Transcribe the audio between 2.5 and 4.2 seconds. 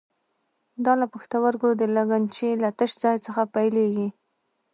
له تش ځای څخه پیلېږي.